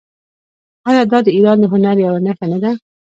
آیا 0.89 1.03
دا 1.11 1.19
د 1.23 1.27
ایران 1.37 1.57
د 1.61 1.65
هنر 1.73 1.95
یوه 2.05 2.19
نښه 2.25 2.45
نه 2.51 2.57
ده؟ 2.63 2.71